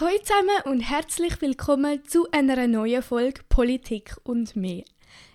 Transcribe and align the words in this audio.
Hallo 0.00 0.16
zusammen 0.22 0.62
und 0.64 0.80
herzlich 0.80 1.42
willkommen 1.42 2.02
zu 2.06 2.26
einer 2.32 2.66
neuen 2.66 3.02
Folge 3.02 3.42
Politik 3.50 4.16
und 4.24 4.56
mehr. 4.56 4.84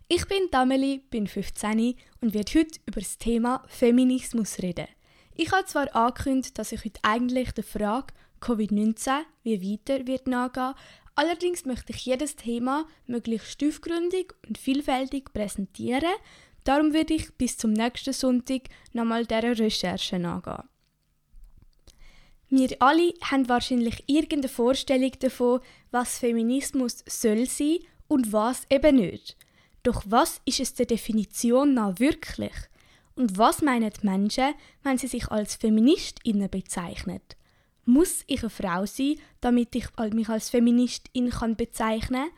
Ich 0.07 0.25
bin 0.27 0.49
Dameli, 0.49 1.03
bin 1.11 1.27
15 1.27 1.93
und 2.21 2.33
werde 2.33 2.51
heute 2.55 2.79
über 2.87 2.99
das 2.99 3.19
Thema 3.19 3.63
Feminismus 3.67 4.57
reden. 4.63 4.87
Ich 5.35 5.51
habe 5.51 5.65
zwar 5.65 5.95
angekündigt, 5.95 6.57
dass 6.57 6.71
ich 6.71 6.83
heute 6.83 6.99
eigentlich 7.03 7.51
der 7.51 7.63
Frage 7.63 8.07
Covid-19 8.41 9.25
wie 9.43 9.61
weiter 9.61 10.07
wird 10.07 10.25
nachgehen, 10.25 10.73
allerdings 11.13 11.65
möchte 11.65 11.93
ich 11.93 12.03
jedes 12.03 12.35
Thema 12.35 12.87
möglichst 13.05 13.59
tiefgründig 13.59 14.33
und 14.47 14.57
vielfältig 14.57 15.31
präsentieren, 15.31 16.15
darum 16.63 16.91
werde 16.91 17.13
ich 17.13 17.31
bis 17.35 17.55
zum 17.55 17.71
nächsten 17.71 18.13
Sonntag 18.13 18.61
nochmal 18.93 19.27
dieser 19.27 19.59
Recherche 19.59 20.17
nachgehen. 20.17 20.63
Wir 22.57 22.77
alle 22.79 23.13
haben 23.21 23.49
wahrscheinlich 23.49 24.05
irgendeine 24.07 24.47
Vorstellung 24.47 25.11
davon, 25.19 25.59
was 25.91 26.19
Feminismus 26.19 27.03
soll 27.05 27.47
sein 27.47 27.79
und 28.07 28.31
was 28.31 28.65
eben 28.69 28.95
nicht. 28.95 29.35
Doch 29.83 30.03
was 30.05 30.39
ist 30.45 30.61
es 30.61 30.73
der 30.73 30.85
Definition 30.85 31.73
nach 31.73 31.99
wirklich? 31.99 32.53
Und 33.13 33.37
was 33.37 33.61
meinen 33.61 33.91
die 33.91 34.05
Menschen, 34.05 34.53
wenn 34.83 34.97
sie 34.97 35.07
sich 35.07 35.27
als 35.27 35.55
Feministinnen 35.55 36.49
bezeichnen? 36.49 37.19
Muss 37.83 38.23
ich 38.25 38.39
eine 38.39 38.49
Frau 38.49 38.85
sein, 38.85 39.17
damit 39.41 39.75
ich 39.75 39.87
mich 40.13 40.29
als 40.29 40.49
Feministin 40.49 41.31
kann 41.31 41.57
bezeichnen 41.57 42.29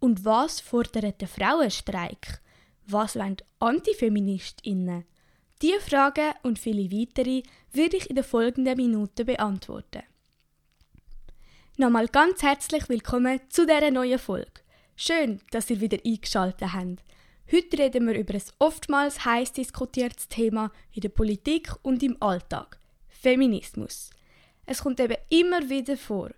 Und 0.00 0.24
was 0.24 0.58
fordert 0.58 1.20
der 1.20 1.28
Frauenstreik? 1.28 2.40
Was 2.86 3.14
wollen 3.14 3.36
Antifeministinnen? 3.58 5.04
Diese 5.62 5.80
Fragen 5.80 6.34
und 6.42 6.58
viele 6.58 6.90
weitere 6.92 7.42
werde 7.72 7.96
ich 7.96 8.10
in 8.10 8.16
den 8.16 8.24
folgenden 8.24 8.76
Minuten 8.76 9.24
beantworten. 9.24 10.02
Nochmal 11.78 12.08
ganz 12.08 12.42
herzlich 12.42 12.86
willkommen 12.90 13.40
zu 13.48 13.64
dieser 13.64 13.90
neuen 13.90 14.18
Folge. 14.18 14.60
Schön, 14.96 15.40
dass 15.52 15.70
ihr 15.70 15.80
wieder 15.80 15.96
eingeschaltet 16.04 16.74
habt. 16.74 17.02
Heute 17.50 17.78
reden 17.78 18.06
wir 18.06 18.18
über 18.18 18.34
ein 18.34 18.42
oftmals 18.58 19.24
heiß 19.24 19.54
diskutiertes 19.54 20.28
Thema 20.28 20.70
in 20.92 21.00
der 21.00 21.08
Politik 21.08 21.72
und 21.82 22.02
im 22.02 22.20
Alltag: 22.20 22.78
Feminismus. 23.08 24.10
Es 24.66 24.82
kommt 24.82 25.00
eben 25.00 25.16
immer 25.30 25.70
wieder 25.70 25.96
vor 25.96 26.32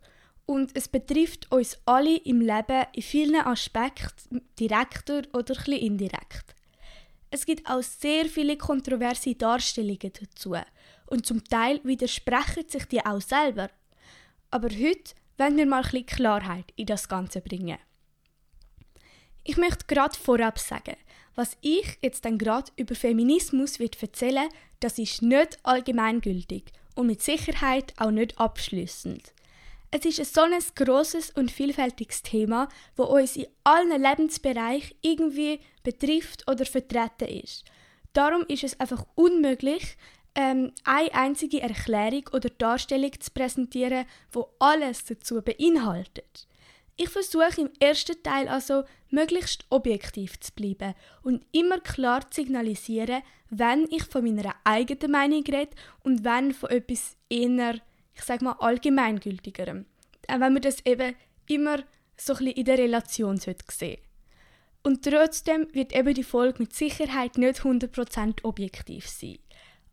und 0.47 0.77
es 0.77 0.87
betrifft 0.87 1.51
uns 1.51 1.77
alle 1.87 2.19
im 2.19 2.41
Leben 2.41 2.87
in 2.93 3.03
vielen 3.03 3.45
Aspekten, 3.45 4.43
direkter 4.61 5.23
oder 5.33 5.57
indirekt. 5.67 6.55
Es 7.31 7.45
gibt 7.45 7.69
auch 7.69 7.83
sehr 7.83 8.27
viele 8.27 8.57
kontroverse 8.57 9.35
Darstellungen 9.35 10.13
dazu 10.13 10.57
und 11.07 11.27
zum 11.27 11.45
Teil 11.45 11.81
widersprechen 11.85 12.69
sich 12.69 12.85
die 12.87 13.05
auch 13.05 13.21
selber. 13.21 13.71
Aber 14.51 14.69
heute 14.69 15.15
wollen 15.37 15.57
wir 15.57 15.67
mal 15.67 15.79
ein 15.79 15.83
bisschen 15.83 16.07
Klarheit 16.07 16.73
in 16.77 16.87
das 16.87 17.09
Ganze 17.09 17.41
bringen. 17.41 17.79
Ich 19.45 19.57
möchte 19.57 19.87
gerade 19.87 20.19
vorab 20.19 20.59
sagen, 20.59 20.97
was 21.35 21.57
ich 21.61 21.99
jetzt 22.03 22.25
dann 22.25 22.39
gerade 22.39 22.73
über 22.77 22.95
Feminismus 22.95 23.79
wird 23.79 24.03
erzählen, 24.03 24.49
das 24.81 24.99
ist 24.99 25.23
nicht 25.23 25.59
allgemeingültig 25.63 26.65
und 26.95 27.07
mit 27.07 27.23
Sicherheit 27.23 27.95
auch 27.99 28.11
nicht 28.11 28.39
abschließend. 28.39 29.33
Es 29.91 30.05
ist 30.05 30.19
ein 30.21 30.27
so 30.27 30.43
ein 30.43 30.63
grosses 30.75 31.31
und 31.31 31.51
vielfältiges 31.51 32.23
Thema, 32.23 32.69
wo 32.95 33.05
uns 33.05 33.37
in 33.37 33.47
allen 33.65 34.03
Lebensbereichen 34.03 34.97
irgendwie 35.01 35.61
betrifft 35.83 36.49
oder 36.51 36.67
vertreten 36.67 37.29
ist. 37.29 37.65
Darum 38.13 38.45
ist 38.49 38.65
es 38.65 38.79
einfach 38.79 39.07
unmöglich, 39.15 39.97
ähm, 40.35 40.73
eine 40.85 41.15
einzige 41.15 41.63
Erklärung 41.63 42.29
oder 42.33 42.51
Darstellung 42.51 43.13
zu 43.19 43.31
präsentieren, 43.31 44.05
wo 44.31 44.51
alles 44.59 45.05
dazu 45.05 45.41
beinhaltet. 45.41 46.47
Ich 46.97 47.09
versuche 47.09 47.61
im 47.61 47.71
ersten 47.81 48.23
Teil 48.23 48.49
also 48.49 48.83
möglichst 49.09 49.65
objektiv 49.71 50.39
zu 50.41 50.53
bleiben 50.53 50.95
und 51.23 51.47
immer 51.53 51.79
klar 51.79 52.29
zu 52.31 52.43
signalisieren, 52.43 53.23
wenn 53.51 53.87
ich 53.91 54.05
von 54.05 54.25
meiner 54.25 54.55
eigenen 54.65 55.13
Meinung 55.13 55.45
rede 55.45 55.71
und 56.03 56.25
wenn 56.25 56.53
von 56.53 56.71
etwas 56.71 57.17
eher 57.31 57.81
ich 58.19 58.25
sage 58.25 58.45
mal, 58.45 58.57
allgemeingültigerem. 58.59 59.87
Auch 60.29 60.41
wenn 60.41 60.53
man 60.53 60.63
das 60.63 60.85
eben 60.85 61.15
immer 61.47 61.79
so 62.17 62.35
ein 62.35 62.39
bisschen 62.39 62.57
in 62.57 62.65
der 62.65 62.79
Relation 62.79 63.39
sollte. 63.39 63.99
Und 64.83 65.05
trotzdem 65.05 65.67
wird 65.73 65.95
eben 65.95 66.15
die 66.15 66.25
Folge 66.25 66.61
mit 66.61 66.75
Sicherheit 66.75 67.39
nicht 67.39 67.61
100% 67.61 68.45
objektiv 68.45 69.09
sein. 69.09 69.39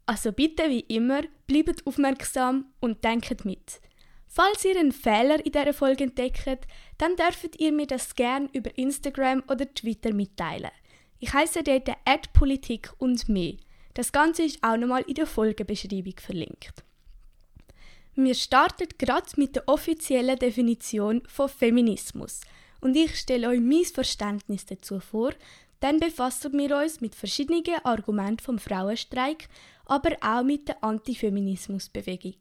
Also 0.06 0.31
bitte 0.31 0.69
wie 0.69 0.81
immer, 0.81 1.24
bleibt 1.47 1.85
aufmerksam 1.88 2.68
und 2.80 3.03
denkt 3.03 3.46
mit. 3.46 3.80
Falls 4.28 4.66
ihr 4.66 4.78
einen 4.78 4.91
Fehler 4.91 5.44
in 5.46 5.52
dieser 5.52 5.74
Folge 5.74 6.03
entdeckt, 6.03 6.68
dann 6.97 7.16
dürft 7.16 7.59
ihr 7.59 7.72
mir 7.72 7.88
das 7.88 8.16
gerne 8.16 8.50
über 8.53 8.78
Instagram 8.78 9.44
oder 9.47 9.74
Twitter 9.74 10.14
mitteilen. 10.14 10.72
Ich 11.19 11.34
heiße 11.34 11.64
dort 11.64 12.34
Politik 12.34 12.91
und 12.97 13.30
mehr. 13.30 13.56
Das 13.94 14.12
Ganze 14.12 14.44
ist 14.44 14.62
auch 14.62 14.78
nochmal 14.78 15.03
in 15.08 15.16
der 15.16 15.25
Folgebeschreibung 15.25 16.18
verlinkt. 16.18 16.84
Wir 18.18 18.34
starten 18.34 18.88
gerade 18.98 19.28
mit 19.36 19.58
der 19.58 19.68
offiziellen 19.68 20.40
Definition 20.40 21.22
von 21.28 21.50
Feminismus 21.50 22.40
und 22.80 22.96
ich 22.96 23.20
stelle 23.20 23.50
euch 23.50 23.59
mein 23.59 23.84
Verständnis 23.84 24.66
dazu 24.66 25.02
vor. 25.02 25.34
Dann 25.81 26.00
befassen 26.00 26.53
wir 26.53 26.78
uns 26.78 27.02
mit 27.02 27.14
verschiedenen 27.14 27.64
Argumenten 27.84 28.40
vom 28.40 28.58
Frauenstreik, 28.58 29.50
aber 29.86 30.16
auch 30.22 30.44
mit 30.44 30.70
der 30.70 30.81
Antifeminismusbewegung. 30.81 32.36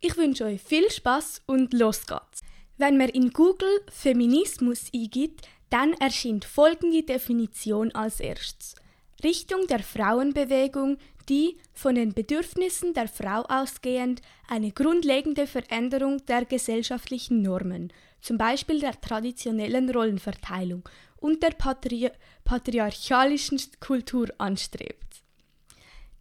Ich 0.00 0.16
wünsche 0.16 0.46
euch 0.46 0.62
viel 0.62 0.90
Spaß 0.90 1.42
und 1.46 1.74
los 1.74 2.06
geht's. 2.06 2.40
Wenn 2.78 2.96
man 2.96 3.10
in 3.10 3.30
Google 3.34 3.82
Feminismus 3.90 4.86
eingibt, 4.94 5.46
dann 5.68 5.92
erscheint 6.00 6.46
folgende 6.46 7.02
Definition 7.02 7.94
als 7.94 8.20
erstes. 8.20 8.74
Richtung 9.22 9.66
der 9.66 9.80
Frauenbewegung, 9.80 10.96
die, 11.30 11.56
von 11.72 11.94
den 11.94 12.12
Bedürfnissen 12.12 12.92
der 12.92 13.08
Frau 13.08 13.42
ausgehend, 13.42 14.20
eine 14.48 14.72
grundlegende 14.72 15.46
Veränderung 15.46 16.26
der 16.26 16.44
gesellschaftlichen 16.44 17.40
Normen, 17.40 17.92
zum 18.20 18.36
Beispiel 18.36 18.80
der 18.80 19.00
traditionellen 19.00 19.88
Rollenverteilung 19.88 20.86
und 21.18 21.42
der 21.42 21.50
patri 21.50 22.10
patriarchalischen 22.44 23.60
Kultur 23.78 24.28
anstrebt. 24.38 25.22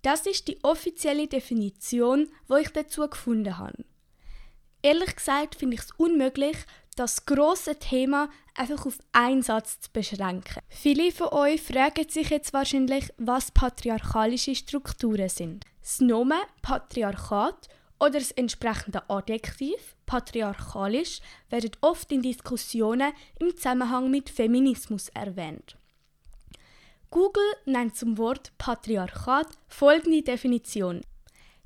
Das 0.03 0.25
ist 0.27 0.47
die 0.47 0.63
offizielle 0.63 1.27
Definition, 1.27 2.29
wo 2.47 2.55
ich 2.55 2.69
dazu 2.69 3.09
gefunden 3.09 3.57
habe. 3.57 3.83
Ehrlich 4.81 5.15
gesagt 5.15 5.55
finde 5.55 5.75
ich 5.75 5.81
es 5.81 5.91
unmöglich, 5.97 6.55
das 6.99 7.25
große 7.25 7.79
Thema 7.79 8.29
einfach 8.55 8.85
auf 8.85 8.99
einen 9.13 9.41
Satz 9.41 9.79
zu 9.79 9.89
beschränken. 9.93 10.61
Viele 10.67 11.11
von 11.13 11.29
euch 11.29 11.61
fragen 11.61 12.09
sich 12.09 12.29
jetzt 12.29 12.51
wahrscheinlich, 12.51 13.13
was 13.17 13.51
patriarchalische 13.51 14.53
Strukturen 14.53 15.29
sind. 15.29 15.65
Das 15.81 16.01
Nomen 16.01 16.39
Patriarchat 16.61 17.69
oder 17.99 18.19
das 18.19 18.31
entsprechende 18.31 19.09
Adjektiv 19.09 19.95
patriarchalisch 20.05 21.21
werden 21.49 21.71
oft 21.81 22.11
in 22.11 22.21
Diskussionen 22.21 23.13
im 23.39 23.55
Zusammenhang 23.55 24.11
mit 24.11 24.29
Feminismus 24.29 25.07
erwähnt. 25.09 25.77
Google 27.11 27.53
nennt 27.65 27.95
zum 27.95 28.17
Wort 28.17 28.51
Patriarchat 28.57 29.47
folgende 29.67 30.21
Definition. 30.21 31.01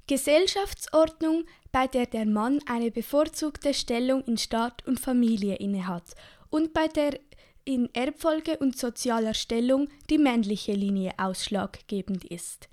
Gesellschaftsordnung, 0.08 1.46
bei 1.72 1.88
der 1.88 2.06
der 2.06 2.26
Mann 2.26 2.60
eine 2.68 2.92
bevorzugte 2.92 3.74
Stellung 3.74 4.24
in 4.26 4.38
Staat 4.38 4.86
und 4.86 5.00
Familie 5.00 5.56
innehat 5.56 6.04
und 6.50 6.74
bei 6.74 6.88
der 6.88 7.20
in 7.66 7.90
Erbfolge 7.96 8.58
und 8.58 8.78
sozialer 8.78 9.34
Stellung 9.34 9.88
die 10.10 10.18
männliche 10.18 10.74
Linie 10.74 11.14
ausschlaggebend 11.18 12.26
ist. 12.26 12.68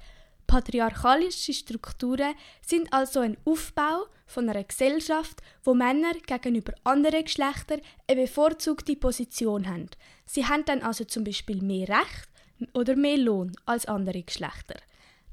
Patriarchalische 0.48 1.52
Strukturen 1.52 2.34
sind 2.60 2.92
also 2.92 3.20
ein 3.20 3.36
Aufbau 3.44 4.06
von 4.26 4.48
einer 4.48 4.64
Gesellschaft, 4.64 5.40
wo 5.62 5.74
Männer 5.74 6.14
gegenüber 6.26 6.72
anderen 6.82 7.22
Geschlechtern 7.22 7.80
eine 8.08 8.22
bevorzugte 8.22 8.96
Position 8.96 9.68
haben. 9.68 9.88
Sie 10.26 10.44
haben 10.44 10.64
dann 10.64 10.82
also 10.82 11.04
zum 11.04 11.22
Beispiel 11.22 11.62
mehr 11.62 11.88
Recht 11.88 12.28
oder 12.74 12.96
mehr 12.96 13.18
Lohn 13.18 13.52
als 13.64 13.86
andere 13.86 14.24
Geschlechter. 14.24 14.74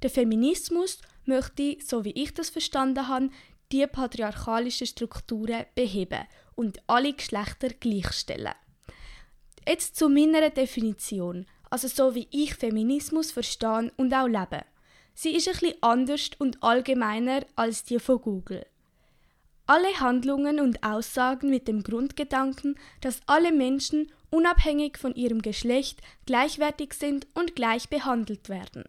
Der 0.03 0.11
Feminismus 0.11 0.99
möchte, 1.27 1.77
so 1.83 2.03
wie 2.05 2.11
ich 2.11 2.33
das 2.33 2.49
verstanden 2.49 3.07
habe, 3.07 3.29
die 3.71 3.85
patriarchalischen 3.85 4.87
Strukturen 4.87 5.65
beheben 5.75 6.25
und 6.55 6.79
alle 6.87 7.13
Geschlechter 7.13 7.69
gleichstellen. 7.69 8.53
Jetzt 9.67 9.97
zu 9.97 10.09
meiner 10.09 10.49
Definition, 10.49 11.45
also 11.69 11.87
so 11.87 12.15
wie 12.15 12.27
ich 12.31 12.55
Feminismus 12.55 13.31
verstehe 13.31 13.91
und 13.97 14.13
auch 14.13 14.27
lebe. 14.27 14.63
Sie 15.13 15.31
ist 15.31 15.47
bisschen 15.47 15.75
anders 15.81 16.29
und 16.37 16.63
allgemeiner 16.63 17.45
als 17.55 17.83
die 17.83 17.99
von 17.99 18.21
Google. 18.21 18.65
Alle 19.65 19.99
Handlungen 19.99 20.61
und 20.61 20.83
Aussagen 20.83 21.49
mit 21.49 21.67
dem 21.67 21.83
Grundgedanken, 21.83 22.79
dass 23.01 23.19
alle 23.25 23.51
Menschen 23.51 24.11
unabhängig 24.29 24.97
von 24.97 25.13
ihrem 25.15 25.41
Geschlecht 25.41 26.01
gleichwertig 26.25 26.93
sind 26.93 27.27
und 27.33 27.55
gleich 27.55 27.89
behandelt 27.89 28.47
werden. 28.47 28.85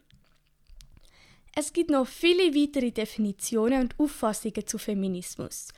Es 1.55 1.73
gibt 1.73 1.91
noch 1.91 2.07
viele 2.07 2.55
weitere 2.55 2.91
Definitionen 2.91 3.83
und 3.83 3.99
Auffassungen 3.99 4.67
zu 4.67 4.79
Feminismus. 4.79 5.69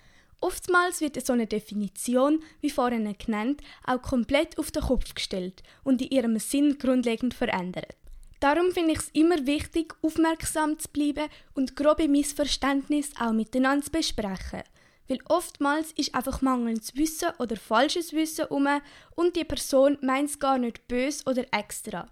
Oftmals 0.42 1.00
wird 1.00 1.24
so 1.24 1.34
eine 1.34 1.46
Definition, 1.46 2.42
wie 2.60 2.70
vorhin 2.70 3.14
genannt, 3.18 3.62
auch 3.84 4.00
komplett 4.00 4.58
auf 4.58 4.70
den 4.70 4.82
Kopf 4.82 5.14
gestellt 5.14 5.62
und 5.84 6.00
in 6.00 6.10
ihrem 6.10 6.38
Sinn 6.38 6.78
grundlegend 6.78 7.34
verändert. 7.34 7.96
Darum 8.40 8.72
finde 8.72 8.92
ich 8.92 8.98
es 9.00 9.08
immer 9.10 9.46
wichtig, 9.46 9.94
aufmerksam 10.00 10.78
zu 10.78 10.88
bleiben 10.88 11.28
und 11.52 11.76
grobe 11.76 12.08
Missverständnisse 12.08 13.12
auch 13.20 13.32
miteinander 13.32 13.84
zu 13.84 13.90
besprechen. 13.90 14.62
Weil 15.08 15.18
oftmals 15.28 15.92
ist 15.92 16.14
einfach 16.14 16.40
mangelndes 16.40 16.96
Wissen 16.96 17.28
oder 17.38 17.56
falsches 17.56 18.14
Wissen 18.14 18.46
um 18.46 18.66
und 19.14 19.36
die 19.36 19.44
Person 19.44 19.98
meint 20.00 20.30
es 20.30 20.38
gar 20.38 20.56
nicht 20.56 20.88
böse 20.88 21.24
oder 21.26 21.44
extra. 21.52 22.08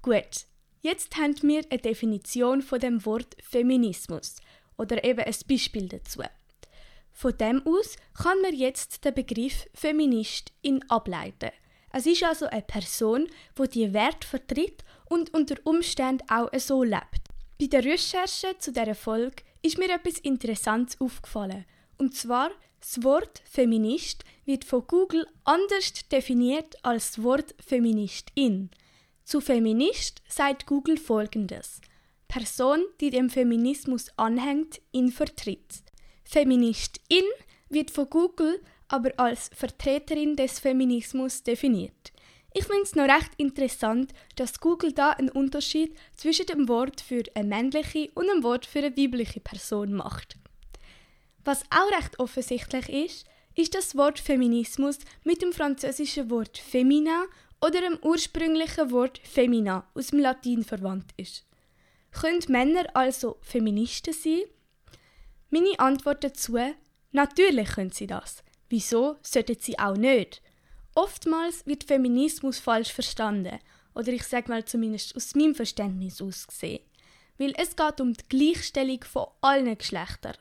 Gut, 0.00 0.46
jetzt 0.82 1.16
haben 1.16 1.34
wir 1.42 1.64
eine 1.70 1.80
Definition 1.80 2.60
von 2.60 2.78
dem 2.78 3.04
Wort 3.06 3.36
Feminismus 3.42 4.36
oder 4.76 5.02
eben 5.04 5.20
ein 5.20 5.34
Beispiel 5.48 5.88
dazu. 5.88 6.22
Von 7.12 7.36
dem 7.38 7.62
aus 7.66 7.96
kann 8.22 8.40
man 8.42 8.54
jetzt 8.54 9.04
den 9.04 9.14
Begriff 9.14 9.66
Feministin 9.74 10.84
ableiten. 10.88 11.50
Es 11.92 12.06
ist 12.06 12.22
also 12.24 12.46
eine 12.46 12.62
Person, 12.62 13.28
die 13.58 13.68
die 13.68 13.92
Wert 13.92 14.24
vertritt 14.24 14.82
und 15.06 15.32
unter 15.34 15.56
Umständen 15.64 16.28
auch 16.28 16.48
so 16.58 16.82
lebt. 16.82 17.22
Bei 17.60 17.66
der 17.66 17.84
Recherche 17.84 18.58
zu 18.58 18.72
dieser 18.72 18.94
Folge 18.94 19.42
ist 19.60 19.78
mir 19.78 19.90
etwas 19.94 20.18
Interessantes 20.18 21.00
aufgefallen. 21.00 21.64
Und 21.98 22.16
zwar, 22.16 22.50
das 22.80 23.04
Wort 23.04 23.42
Feminist 23.44 24.24
wird 24.44 24.64
von 24.64 24.86
Google 24.86 25.26
anders 25.44 25.92
definiert 26.10 26.76
als 26.82 27.12
das 27.12 27.22
Wort 27.22 27.54
Feministin. 27.64 28.70
Zu 29.24 29.40
Feminist 29.40 30.22
sagt 30.28 30.66
Google 30.66 30.98
folgendes: 30.98 31.80
Person, 32.28 32.84
die 33.00 33.10
dem 33.10 33.30
Feminismus 33.30 34.06
anhängt, 34.16 34.80
ihn 34.92 35.10
vertritt. 35.10 35.82
Feministin 36.24 37.24
wird 37.68 37.90
von 37.90 38.08
Google 38.08 38.60
aber 38.88 39.10
als 39.16 39.50
Vertreterin 39.54 40.36
des 40.36 40.58
Feminismus 40.58 41.42
definiert. 41.42 42.12
Ich 42.54 42.64
finde 42.64 42.82
es 42.82 42.94
noch 42.94 43.08
recht 43.08 43.30
interessant, 43.38 44.12
dass 44.36 44.60
Google 44.60 44.92
da 44.92 45.10
einen 45.12 45.30
Unterschied 45.30 45.96
zwischen 46.14 46.46
dem 46.46 46.68
Wort 46.68 47.00
für 47.00 47.22
eine 47.34 47.48
männliche 47.48 48.10
und 48.14 48.26
dem 48.26 48.42
Wort 48.42 48.66
für 48.66 48.80
eine 48.80 48.96
weibliche 48.96 49.40
Person 49.40 49.94
macht. 49.94 50.36
Was 51.44 51.62
auch 51.70 51.98
recht 51.98 52.18
offensichtlich 52.18 52.88
ist, 52.90 53.26
ist 53.54 53.74
das 53.74 53.96
Wort 53.96 54.18
Feminismus 54.18 54.98
mit 55.24 55.40
dem 55.40 55.52
französischen 55.52 56.30
Wort 56.30 56.58
femina 56.58 57.24
oder 57.62 57.80
dem 57.80 57.98
ursprünglichen 58.02 58.90
Wort 58.90 59.20
femina 59.22 59.86
aus 59.94 60.08
dem 60.08 60.18
Latin 60.18 60.64
verwandt 60.64 61.12
ist. 61.16 61.46
Können 62.10 62.42
Männer 62.48 62.84
also 62.94 63.38
Feministen 63.40 64.12
sein? 64.12 64.42
Meine 65.48 65.78
Antwort 65.78 66.24
dazu: 66.24 66.58
Natürlich 67.12 67.68
können 67.70 67.92
sie 67.92 68.06
das. 68.06 68.42
Wieso 68.68 69.16
sollten 69.22 69.56
sie 69.60 69.78
auch 69.78 69.96
nicht? 69.96 70.42
Oftmals 70.94 71.64
wird 71.66 71.84
Feminismus 71.84 72.58
falsch 72.58 72.92
verstanden, 72.92 73.58
oder 73.94 74.08
ich 74.12 74.24
sage 74.24 74.50
mal 74.50 74.64
zumindest 74.64 75.16
aus 75.16 75.34
meinem 75.34 75.54
Verständnis 75.54 76.20
ausgesehen. 76.20 76.80
Weil 77.38 77.54
es 77.56 77.76
geht 77.76 78.00
um 78.00 78.12
die 78.12 78.28
Gleichstellung 78.28 79.02
von 79.04 79.26
allen 79.40 79.78
Geschlechtern. 79.78 80.36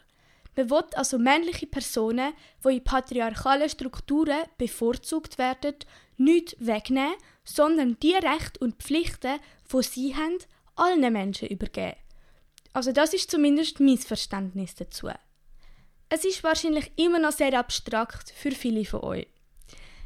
Man 0.58 0.70
will 0.70 0.84
also 0.96 1.18
männliche 1.18 1.68
Personen, 1.68 2.34
die 2.66 2.78
in 2.78 2.84
patriarchalen 2.84 3.70
Strukturen 3.70 4.44
bevorzugt 4.58 5.38
werden, 5.38 5.76
nicht 6.24 6.56
wegnehmen, 6.60 7.16
sondern 7.44 7.98
die 8.02 8.14
Rechte 8.14 8.60
und 8.60 8.82
Pflichten, 8.82 9.40
die 9.72 9.84
sie 9.84 10.16
haben, 10.16 10.38
allen 10.76 11.14
Menschen 11.14 11.48
übergeben. 11.48 11.98
Also 12.74 12.92
das 12.92 13.14
ist 13.14 13.30
zumindest 13.30 13.80
mein 13.80 13.98
Verständnis 13.98 14.76
dazu. 14.76 15.10
Es 16.10 16.26
ist 16.26 16.44
wahrscheinlich 16.44 16.92
immer 16.98 17.20
noch 17.20 17.32
sehr 17.32 17.58
abstrakt 17.58 18.32
für 18.32 18.52
viele 18.52 18.86
von 18.86 19.02
euch. 19.02 19.28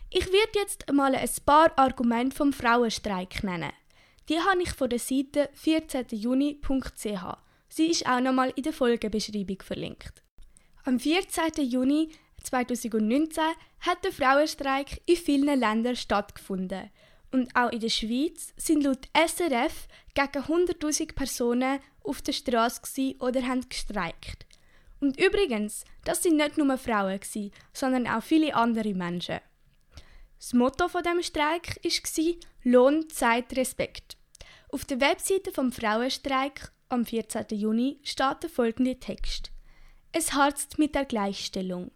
Ich 0.10 0.26
werde 0.28 0.60
jetzt 0.60 0.92
mal 0.92 1.16
ein 1.16 1.30
paar 1.46 1.78
Argumente 1.78 2.36
vom 2.36 2.54
Frauenstreik 2.54 3.44
nennen. 3.44 3.72
Die 4.30 4.40
habe 4.40 4.64
ich 4.64 4.72
von 4.72 4.90
der 4.90 5.00
Seite 5.00 5.50
14juni.ch. 5.62 7.38
Sie 7.68 7.88
ist 7.88 8.08
auch 8.08 8.22
nochmal 8.22 8.54
in 8.56 8.64
der 8.64 8.74
Folgebeschreibung 8.74 9.62
verlinkt. 9.62 10.24
Am 10.84 11.00
14. 11.00 11.68
Juni 11.68 12.10
2019 12.46 13.44
hat 13.80 14.04
der 14.04 14.12
Frauenstreik 14.12 15.02
in 15.06 15.18
vielen 15.18 15.60
Ländern 15.60 15.96
stattgefunden. 15.96 16.90
Und 17.32 17.54
auch 17.56 17.72
in 17.72 17.80
der 17.80 17.90
Schweiz 17.90 18.54
sind 18.56 18.84
laut 18.84 19.08
SRF 19.14 19.88
gegen 20.14 20.44
100.000 20.44 21.14
Personen 21.16 21.80
auf 22.04 22.22
der 22.22 22.34
Straße 22.34 23.16
oder 23.20 23.44
haben 23.44 23.68
gestreikt. 23.68 24.46
Und 25.02 25.20
übrigens, 25.20 25.84
das 26.06 26.24
sind 26.24 26.38
nicht 26.38 26.58
nur 26.58 26.78
Frauen, 26.78 27.20
sondern 27.74 28.08
auch 28.08 28.24
viele 28.24 28.56
andere 28.56 28.94
Menschen. 28.94 29.40
Das 30.40 30.54
Motto 30.54 30.88
von 30.88 31.04
dem 31.04 31.22
Streik 31.22 31.80
war 31.84 32.36
Lohn, 32.64 33.10
Zeit, 33.10 33.56
Respekt. 33.58 34.18
Auf 34.72 34.86
der 34.86 35.02
Webseite 35.02 35.52
vom 35.52 35.72
Frauenstreik 35.72 36.72
am 36.90 37.06
14. 37.06 37.46
Juni 37.52 38.00
steht 38.04 38.44
der 38.44 38.50
folgende 38.50 39.00
Text. 39.00 39.52
Es 40.12 40.34
harzt 40.34 40.78
mit 40.78 40.96
der 40.96 41.06
Gleichstellung. 41.06 41.92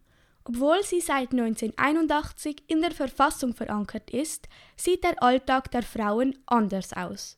Obwohl 0.50 0.82
sie 0.82 1.00
seit 1.00 1.32
1981 1.32 2.64
in 2.66 2.82
der 2.82 2.90
Verfassung 2.90 3.54
verankert 3.54 4.10
ist, 4.10 4.50
sieht 4.76 5.04
der 5.04 5.22
Alltag 5.22 5.70
der 5.70 5.84
Frauen 5.84 6.40
anders 6.48 6.92
aus. 6.94 7.38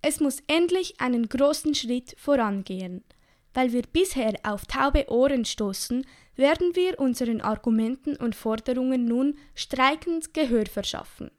Es 0.00 0.20
muss 0.20 0.44
endlich 0.46 1.00
einen 1.00 1.28
großen 1.28 1.74
Schritt 1.74 2.14
vorangehen. 2.16 3.02
Weil 3.52 3.72
wir 3.72 3.82
bisher 3.82 4.34
auf 4.44 4.64
taube 4.66 5.10
Ohren 5.10 5.44
stoßen, 5.44 6.06
werden 6.36 6.76
wir 6.76 7.00
unseren 7.00 7.40
Argumenten 7.40 8.14
und 8.14 8.36
Forderungen 8.36 9.06
nun 9.06 9.36
streikend 9.56 10.32
Gehör 10.32 10.66
verschaffen. 10.66 11.32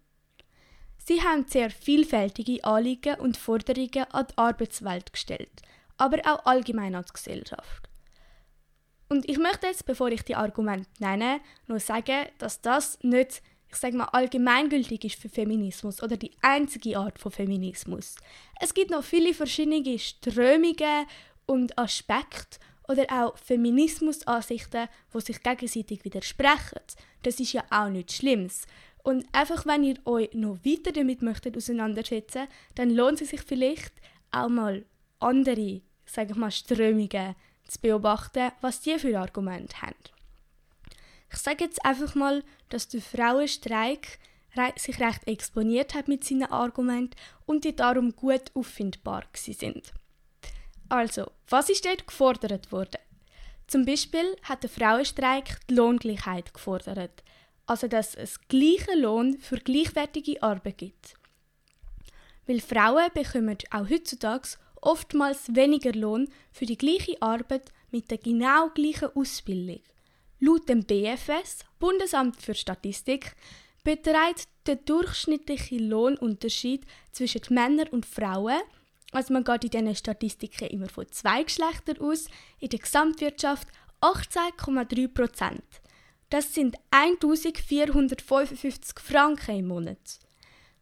Sie 0.97 1.21
haben 1.21 1.45
sehr 1.47 1.69
vielfältige 1.69 2.61
Anliegen 2.65 3.15
und 3.15 3.37
Forderungen 3.37 4.05
an 4.11 4.27
die 4.29 4.37
Arbeitswelt 4.37 5.13
gestellt, 5.13 5.61
aber 5.95 6.19
auch 6.25 6.45
allgemein 6.45 6.95
an 6.95 7.05
die 7.07 7.13
Gesellschaft. 7.13 7.92
Und 9.13 9.29
ich 9.29 9.37
möchte 9.37 9.67
jetzt, 9.67 9.85
bevor 9.85 10.09
ich 10.09 10.23
die 10.23 10.33
Argumente 10.33 10.89
nenne, 10.97 11.39
nur 11.67 11.79
sagen, 11.79 12.25
dass 12.39 12.61
das 12.61 12.97
nicht, 13.03 13.43
ich 13.69 13.75
sage 13.75 13.95
mal, 13.95 14.05
allgemeingültig 14.05 15.05
ist 15.05 15.21
für 15.21 15.29
Feminismus 15.29 16.01
oder 16.01 16.17
die 16.17 16.31
einzige 16.41 16.97
Art 16.97 17.19
von 17.19 17.31
Feminismus. 17.31 18.15
Es 18.59 18.73
gibt 18.73 18.89
noch 18.89 19.03
viele 19.03 19.35
verschiedene 19.35 19.99
Strömungen 19.99 21.05
und 21.45 21.77
Aspekte 21.77 22.57
oder 22.87 23.05
auch 23.11 23.37
Feminismusansichten, 23.37 24.87
die 25.13 25.21
sich 25.21 25.43
gegenseitig 25.43 26.03
widersprechen. 26.03 26.81
Das 27.21 27.39
ist 27.39 27.53
ja 27.53 27.63
auch 27.69 27.89
nichts 27.89 28.15
Schlimmes. 28.15 28.65
Und 29.03 29.27
einfach, 29.31 29.67
wenn 29.67 29.83
ihr 29.83 29.97
euch 30.05 30.33
noch 30.33 30.57
weiter 30.65 30.91
damit 30.91 31.21
möchtet 31.21 31.55
auseinandersetzen, 31.55 32.47
dann 32.73 32.89
lohnt 32.89 33.21
es 33.21 33.29
sich 33.29 33.41
vielleicht 33.43 33.93
auch 34.31 34.49
mal 34.49 34.83
andere, 35.19 35.81
sage 36.03 36.31
ich 36.31 36.35
mal, 36.35 36.49
Strömungen 36.49 37.35
zu 37.67 37.79
beobachten, 37.79 38.51
was 38.61 38.81
die 38.81 38.97
für 38.99 39.19
Argumente 39.19 39.81
haben. 39.81 39.95
Ich 41.31 41.39
sage 41.39 41.63
jetzt 41.63 41.83
einfach 41.83 42.15
mal, 42.15 42.43
dass 42.69 42.87
der 42.89 43.01
Frauenstreik 43.01 44.19
sich 44.77 44.99
recht 44.99 45.27
exponiert 45.27 45.95
hat 45.95 46.07
mit 46.07 46.23
seinen 46.23 46.51
Argumenten 46.51 47.15
und 47.45 47.63
die 47.63 47.75
darum 47.75 48.15
gut 48.15 48.51
auffindbar 48.53 49.23
sind. 49.33 49.93
Also, 50.89 51.31
was 51.49 51.69
ist 51.69 51.85
dort 51.85 52.05
gefordert 52.05 52.71
worden? 52.71 52.99
Zum 53.65 53.85
Beispiel 53.85 54.35
hat 54.43 54.61
der 54.61 54.69
Frauenstreik 54.69 55.59
die 55.67 55.73
Lohngleichheit 55.73 56.53
gefordert, 56.53 57.23
also 57.65 57.87
dass 57.87 58.13
es 58.13 58.39
gleichen 58.47 59.01
Lohn 59.01 59.39
für 59.39 59.57
gleichwertige 59.57 60.43
Arbeit 60.43 60.77
gibt. 60.77 61.15
Weil 62.45 62.59
Frauen 62.59 63.09
bekommen 63.13 63.57
auch 63.71 63.89
heutzutage 63.89 64.49
oftmals 64.83 65.55
weniger 65.55 65.93
Lohn 65.93 66.27
für 66.51 66.65
die 66.65 66.77
gleiche 66.77 67.21
Arbeit 67.21 67.71
mit 67.91 68.11
der 68.11 68.17
genau 68.17 68.69
gleichen 68.69 69.09
Ausbildung. 69.15 69.81
Laut 70.39 70.67
dem 70.67 70.83
BFS, 70.83 71.59
Bundesamt 71.79 72.41
für 72.41 72.53
Statistik, 72.53 73.35
beträgt 73.83 74.47
der 74.65 74.77
durchschnittliche 74.77 75.77
Lohnunterschied 75.77 76.85
zwischen 77.11 77.41
Männern 77.49 77.89
und 77.89 78.05
Frauen, 78.05 78.59
also 79.11 79.33
man 79.33 79.43
geht 79.43 79.65
in 79.65 79.69
diesen 79.69 79.95
Statistiken 79.95 80.69
immer 80.69 80.89
von 80.89 81.05
zwei 81.11 81.43
Geschlechtern 81.43 81.99
aus, 81.99 82.27
in 82.59 82.69
der 82.69 82.79
Gesamtwirtschaft 82.79 83.67
18,3 84.01 85.07
Prozent. 85.07 85.63
Das 86.29 86.53
sind 86.53 86.77
1455 86.89 88.99
Franken 88.99 89.59
im 89.59 89.67
Monat. 89.67 90.19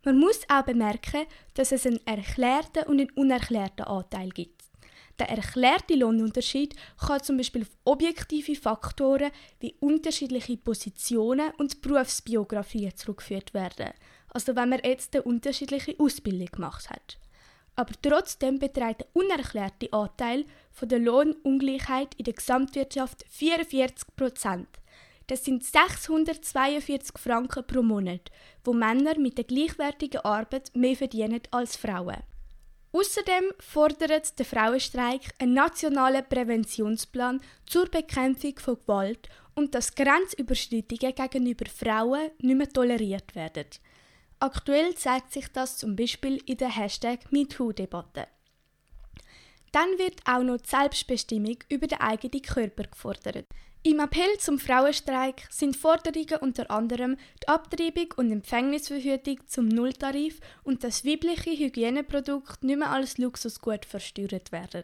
Man 0.03 0.19
muss 0.19 0.41
auch 0.49 0.63
bemerken, 0.63 1.27
dass 1.53 1.71
es 1.71 1.85
einen 1.85 2.05
erklärten 2.05 2.83
und 2.87 2.99
einen 2.99 3.11
unerklärten 3.11 3.85
Anteil 3.85 4.29
gibt. 4.29 4.63
Der 5.19 5.29
erklärte 5.29 5.93
Lohnunterschied 5.93 6.75
kann 6.97 7.21
zum 7.21 7.37
Beispiel 7.37 7.61
auf 7.61 7.69
objektive 7.85 8.55
Faktoren 8.55 9.31
wie 9.59 9.75
unterschiedliche 9.79 10.57
Positionen 10.57 11.51
und 11.59 11.81
Berufsbiografien 11.81 12.95
zurückgeführt 12.95 13.53
werden. 13.53 13.91
Also 14.29 14.55
wenn 14.55 14.69
man 14.69 14.81
jetzt 14.83 15.15
eine 15.15 15.23
unterschiedliche 15.23 15.95
Ausbildung 15.99 16.47
gemacht 16.47 16.89
hat. 16.89 17.19
Aber 17.75 17.93
trotzdem 18.01 18.57
beträgt 18.57 19.01
der 19.01 19.07
unerklärte 19.13 19.93
Anteil 19.93 20.45
von 20.71 20.89
der 20.89 20.99
Lohnungleichheit 20.99 22.15
in 22.15 22.25
der 22.25 22.33
Gesamtwirtschaft 22.33 23.23
44 23.29 24.15
Prozent. 24.15 24.67
Das 25.31 25.45
sind 25.45 25.63
642 25.63 27.17
Franken 27.17 27.65
pro 27.65 27.81
Monat, 27.81 28.29
wo 28.65 28.73
Männer 28.73 29.17
mit 29.17 29.37
der 29.37 29.45
gleichwertigen 29.45 30.19
Arbeit 30.25 30.75
mehr 30.75 30.97
verdienen 30.97 31.39
als 31.51 31.77
Frauen. 31.77 32.17
Außerdem 32.91 33.45
fordert 33.59 34.37
der 34.37 34.45
Frauenstreik 34.45 35.21
einen 35.39 35.53
nationalen 35.53 36.27
Präventionsplan 36.27 37.39
zur 37.65 37.85
Bekämpfung 37.85 38.59
von 38.59 38.77
Gewalt 38.81 39.29
und 39.55 39.73
dass 39.73 39.95
Grenzüberschreitungen 39.95 41.15
gegenüber 41.15 41.65
Frauen 41.69 42.31
nicht 42.39 42.57
mehr 42.57 42.67
toleriert 42.67 43.33
werden. 43.33 43.67
Aktuell 44.39 44.95
zeigt 44.95 45.31
sich 45.31 45.47
das 45.47 45.77
zum 45.77 45.95
Beispiel 45.95 46.43
in 46.45 46.57
der 46.57 46.75
Hashtag 46.75 47.31
MeToo-Debatte. 47.31 48.27
Dann 49.71 49.97
wird 49.97 50.19
auch 50.25 50.43
noch 50.43 50.57
die 50.57 50.69
Selbstbestimmung 50.69 51.59
über 51.69 51.87
den 51.87 52.01
eigenen 52.01 52.41
Körper 52.41 52.83
gefordert. 52.83 53.45
Im 53.83 53.99
Appell 53.99 54.37
zum 54.37 54.59
Frauenstreik 54.59 55.47
sind 55.49 55.75
Forderungen 55.75 56.37
unter 56.41 56.69
anderem 56.69 57.17
die 57.41 57.47
Abtreibung 57.47 58.13
und 58.15 58.31
Empfängnisverhütung 58.31 59.39
zum 59.47 59.69
Nulltarif 59.69 60.39
und 60.61 60.83
dass 60.83 61.03
weibliche 61.03 61.57
Hygieneprodukte 61.57 62.63
nicht 62.63 62.77
mehr 62.77 62.91
als 62.91 63.17
Luxusgut 63.17 63.85
versteuert 63.85 64.51
werden. 64.51 64.83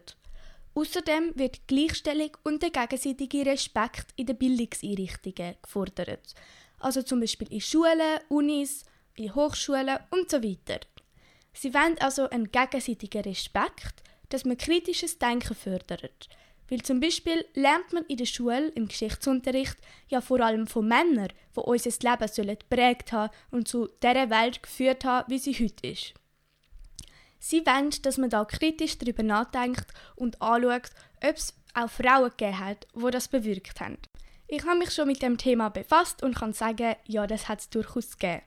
Außerdem 0.74 1.30
wird 1.36 1.68
Gleichstellung 1.68 2.36
und 2.42 2.60
der 2.60 2.70
gegenseitige 2.70 3.46
Respekt 3.46 4.08
in 4.16 4.26
den 4.26 4.36
Bildungseinrichtungen 4.36 5.54
gefordert. 5.62 6.34
Also 6.80 7.02
zum 7.02 7.20
Beispiel 7.20 7.52
in 7.52 7.60
Schulen, 7.60 8.18
Unis, 8.28 8.84
in 9.14 9.32
Hochschulen 9.32 9.98
und 10.10 10.28
so 10.28 10.42
weiter. 10.42 10.80
Sie 11.52 11.72
wollen 11.72 11.98
also 12.00 12.28
einen 12.30 12.50
gegenseitigen 12.50 13.22
Respekt, 13.22 14.02
dass 14.28 14.44
man 14.44 14.58
kritisches 14.58 15.20
Denken 15.20 15.54
fördert. 15.54 16.28
Weil 16.70 16.82
zum 16.82 17.00
Beispiel 17.00 17.44
lernt 17.54 17.92
man 17.92 18.04
in 18.06 18.18
der 18.18 18.26
Schule 18.26 18.68
im 18.68 18.88
Geschichtsunterricht 18.88 19.76
ja 20.08 20.20
vor 20.20 20.40
allem 20.40 20.66
von 20.66 20.86
Männern, 20.86 21.28
die 21.56 21.60
unser 21.60 22.10
Leben 22.10 22.28
sollen 22.28 22.58
geprägt 22.58 23.12
haben 23.12 23.32
und 23.50 23.68
zu 23.68 23.88
der 24.02 24.28
Welt 24.30 24.62
geführt 24.62 25.04
haben, 25.04 25.30
wie 25.30 25.38
sie 25.38 25.54
heute 25.54 25.88
ist. 25.88 26.14
Sie 27.38 27.64
wollen, 27.64 27.90
dass 28.02 28.18
man 28.18 28.30
da 28.30 28.44
kritisch 28.44 28.98
darüber 28.98 29.22
nachdenkt 29.22 29.86
und 30.16 30.42
anschaut, 30.42 30.90
ob 31.22 31.36
es 31.36 31.54
auch 31.74 31.88
Frauen 31.88 32.30
gegeben 32.30 32.58
hat, 32.58 32.86
die 32.94 33.10
das 33.10 33.28
bewirkt 33.28 33.80
haben. 33.80 33.98
Ich 34.48 34.64
habe 34.64 34.78
mich 34.78 34.92
schon 34.92 35.06
mit 35.06 35.22
dem 35.22 35.38
Thema 35.38 35.68
befasst 35.68 36.22
und 36.22 36.34
kann 36.34 36.52
sagen, 36.52 36.96
ja, 37.06 37.26
das 37.26 37.48
hat 37.48 37.60
es 37.60 37.70
durchaus 37.70 38.18
gegeben. 38.18 38.42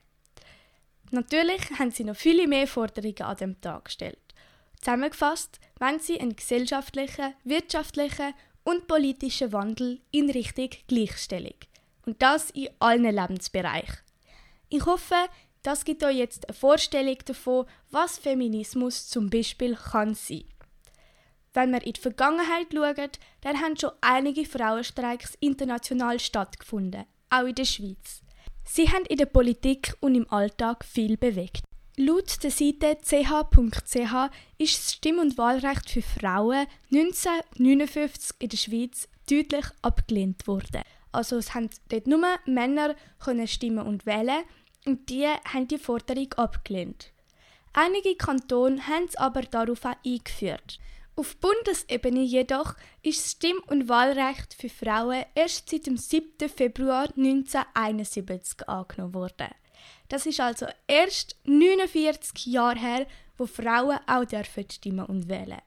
Natürlich 1.12 1.62
haben 1.78 1.92
sie 1.92 2.04
noch 2.04 2.16
viele 2.16 2.48
mehr 2.48 2.68
Forderungen 2.68 3.22
an 3.22 3.38
dem 3.38 3.62
Tag 3.62 3.86
gestellt. 3.86 4.18
Zusammengefasst 4.80 5.60
wollen 5.82 6.00
sie 6.00 6.22
einen 6.22 6.36
gesellschaftlichen, 6.36 7.34
wirtschaftlichen 7.44 8.34
und 8.64 8.88
politischen 8.88 9.52
Wandel 9.52 10.00
in 10.12 10.30
Richtung 10.30 10.70
Gleichstellung. 10.88 11.56
Und 12.06 12.22
das 12.22 12.52
in 12.52 12.70
allen 12.80 13.04
Lebensbereichen. 13.04 13.98
Ich 14.70 14.86
hoffe, 14.86 15.16
das 15.64 15.84
gibt 15.84 16.04
euch 16.04 16.18
jetzt 16.18 16.48
eine 16.48 16.56
Vorstellung 16.56 17.18
davon, 17.26 17.66
was 17.90 18.20
Feminismus 18.20 19.08
zum 19.08 19.30
Beispiel 19.30 19.76
kann 19.76 20.14
sein. 20.14 20.46
Wenn 21.54 21.72
wir 21.72 21.84
in 21.84 21.94
die 21.94 22.00
Vergangenheit 22.00 22.68
schauen, 22.74 23.10
dann 23.42 23.62
haben 23.62 23.78
schon 23.78 23.92
einige 24.02 24.46
Frauenstreiks 24.46 25.36
international 25.40 26.20
stattgefunden, 26.20 27.06
auch 27.30 27.46
in 27.46 27.56
der 27.56 27.66
Schweiz. 27.66 28.22
Sie 28.64 28.88
haben 28.88 29.06
in 29.06 29.18
der 29.18 29.26
Politik 29.26 29.96
und 30.00 30.16
im 30.16 30.32
Alltag 30.32 30.86
viel 30.86 31.18
bewegt. 31.18 31.64
Laut 32.04 32.42
der 32.42 32.50
Seite 32.50 32.98
ch.ch 33.00 34.32
ist 34.58 34.80
das 34.80 34.94
Stimm- 34.94 35.20
und 35.20 35.38
Wahlrecht 35.38 35.88
für 35.88 36.02
Frauen 36.02 36.66
1959 36.92 38.38
in 38.40 38.50
der 38.50 38.58
Schweiz 38.58 39.08
deutlich 39.30 39.66
abgelehnt 39.84 40.48
worden. 40.48 40.82
Also 41.12 41.38
es 41.38 41.54
haben 41.54 41.70
dort 41.90 42.08
nur 42.08 42.26
Männer 42.48 42.96
können 43.24 43.48
stimmen 43.48 43.86
und 43.86 44.08
wählen 44.08 44.44
und 44.88 45.12
die 45.12 45.28
haben 45.28 45.68
die 45.68 45.78
Forderung 45.78 46.34
abgelehnt. 46.38 47.12
Einige 47.74 48.16
Kantone 48.16 48.88
haben 48.88 49.06
es 49.08 49.16
aber 49.16 49.44
darauf 49.44 49.86
auch 49.86 49.96
eingeführt. 50.04 50.80
Auf 51.16 51.38
Bundesebene 51.38 52.24
jedoch 52.24 52.74
ist 53.04 53.24
das 53.24 53.32
Stimm- 53.34 53.64
und 53.68 53.90
Wahlrecht 53.90 54.56
für 54.56 54.70
Frauen 54.70 55.26
erst 55.36 55.70
seit 55.70 55.86
dem 55.86 55.98
7. 55.98 56.50
Februar 56.50 57.10
1971 57.16 58.68
angenommen 58.68 59.14
worden. 59.14 59.50
Das 60.12 60.26
ist 60.26 60.42
also 60.42 60.66
erst 60.88 61.38
49 61.46 62.46
Jahre 62.48 62.78
her, 62.78 63.08
wo 63.38 63.46
Frauen 63.46 63.98
auch 64.08 64.26
dürfen 64.26 64.70
stimmen 64.70 65.06
und 65.06 65.30
wählen. 65.30 65.62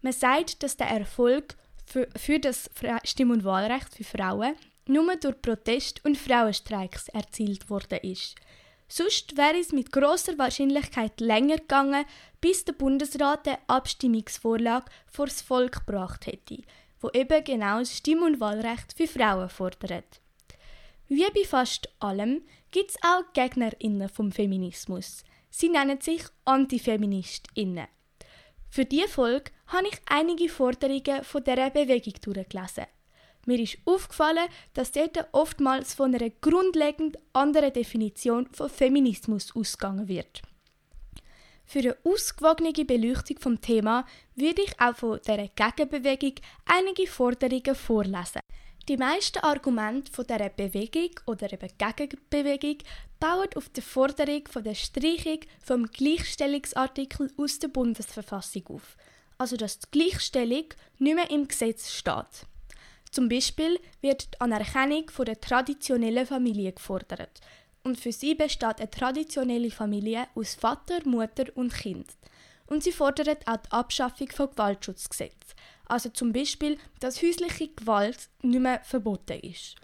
Man 0.00 0.12
sagt, 0.12 0.62
dass 0.62 0.76
der 0.76 0.86
Erfolg 0.86 1.56
für, 1.86 2.08
für 2.16 2.38
das 2.38 2.70
Stimm- 3.02 3.32
und 3.32 3.42
Wahlrecht 3.42 3.92
für 3.92 4.04
Frauen 4.04 4.54
nur 4.86 5.16
durch 5.16 5.42
Protest 5.42 6.04
und 6.04 6.16
Frauenstreiks 6.16 7.08
erzielt 7.08 7.68
worden 7.68 7.98
ist. 8.02 8.36
Sonst 8.86 9.36
wäre 9.36 9.58
es 9.58 9.72
mit 9.72 9.90
großer 9.90 10.38
Wahrscheinlichkeit 10.38 11.18
länger 11.18 11.56
gegangen, 11.56 12.04
bis 12.40 12.64
der 12.64 12.74
Bundesrat 12.74 13.48
eine 13.48 13.58
Abstimmungsvorlage 13.66 14.86
vor 15.08 15.26
das 15.26 15.42
Volk 15.42 15.84
gebracht 15.84 16.28
hätte, 16.28 16.62
wo 17.00 17.10
eben 17.10 17.42
genau 17.42 17.80
das 17.80 17.96
Stimm- 17.96 18.22
und 18.22 18.38
Wahlrecht 18.38 18.92
für 18.96 19.08
Frauen 19.08 19.48
fordert. 19.48 20.20
Wie 21.08 21.26
bei 21.34 21.44
fast 21.44 21.88
allem 21.98 22.42
gibt 22.70 22.90
es 22.90 22.96
auch 23.02 23.32
GegnerInnen 23.32 24.08
vom 24.08 24.32
Feminismus. 24.32 25.24
Sie 25.50 25.68
nennen 25.68 26.00
sich 26.00 26.22
AntifeministInnen. 26.44 27.88
Für 28.68 28.84
diese 28.84 29.08
Folge 29.08 29.50
habe 29.66 29.88
ich 29.88 30.00
einige 30.06 30.48
Forderungen 30.48 31.24
von 31.24 31.42
dieser 31.42 31.70
Bewegung 31.70 32.14
durchgelesen. 32.22 32.86
Mir 33.46 33.58
ist 33.58 33.78
aufgefallen, 33.84 34.48
dass 34.74 34.92
dort 34.92 35.26
oftmals 35.32 35.94
von 35.94 36.14
einer 36.14 36.30
grundlegend 36.30 37.18
anderen 37.32 37.72
Definition 37.72 38.46
von 38.52 38.68
Feminismus 38.68 39.56
ausgegangen 39.56 40.06
wird. 40.08 40.42
Für 41.64 41.78
eine 41.80 41.96
ausgewogene 42.04 42.72
Beleuchtung 42.72 43.38
vom 43.38 43.60
Thema 43.60 44.04
würde 44.34 44.62
ich 44.62 44.80
auch 44.80 44.96
von 44.96 45.20
dieser 45.26 45.48
Gegenbewegung 45.48 46.34
einige 46.66 47.06
Forderungen 47.06 47.74
vorlesen. 47.74 48.40
Die 48.90 48.96
meisten 48.96 49.38
Argumente 49.38 50.10
von 50.10 50.26
dieser 50.26 50.48
Bewegung 50.48 51.10
oder 51.24 51.52
eben 51.52 51.68
Gegenbewegung 51.78 52.78
bauen 53.20 53.46
auf 53.54 53.68
der 53.68 53.84
Forderung 53.84 54.48
von 54.50 54.64
der 54.64 54.74
Streichung 54.74 55.38
vom 55.62 55.86
Gleichstellungsartikel 55.86 57.30
aus 57.36 57.60
der 57.60 57.68
Bundesverfassung 57.68 58.66
auf, 58.66 58.96
also 59.38 59.56
dass 59.56 59.78
die 59.78 59.86
Gleichstellung 59.92 60.64
nicht 60.98 61.14
mehr 61.14 61.30
im 61.30 61.46
Gesetz 61.46 61.92
steht. 61.92 62.48
Zum 63.12 63.28
Beispiel 63.28 63.78
wird 64.00 64.34
die 64.34 64.40
Anerkennung 64.40 65.08
von 65.08 65.24
der 65.24 65.40
traditionellen 65.40 66.26
Familie 66.26 66.72
gefordert. 66.72 67.40
Und 67.84 67.96
für 67.96 68.10
sie 68.10 68.34
besteht 68.34 68.80
eine 68.80 68.90
traditionelle 68.90 69.70
Familie 69.70 70.26
aus 70.34 70.56
Vater, 70.56 70.98
Mutter 71.04 71.44
und 71.54 71.72
Kind. 71.72 72.08
Und 72.70 72.84
sie 72.84 72.92
fordert 72.92 73.46
auch 73.46 73.56
die 73.56 73.70
Abschaffung 73.72 74.30
von 74.30 74.50
Gewaltschutzgesetz, 74.50 75.54
also 75.86 76.08
zum 76.08 76.32
Beispiel, 76.32 76.78
dass 77.00 77.20
häusliche 77.20 77.68
Gewalt 77.68 78.30
nicht 78.42 78.60
mehr 78.60 78.80
verboten 78.84 79.40
ist. 79.40 79.74